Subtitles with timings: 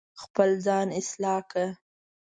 [0.21, 1.69] خپل ځان اصلاح کړه